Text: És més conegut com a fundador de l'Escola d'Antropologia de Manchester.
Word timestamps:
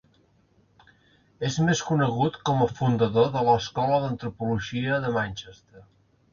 És 1.49 1.57
més 1.67 1.83
conegut 1.91 2.41
com 2.51 2.65
a 2.65 2.69
fundador 2.81 3.31
de 3.37 3.45
l'Escola 3.51 4.03
d'Antropologia 4.07 5.01
de 5.07 5.17
Manchester. 5.21 5.89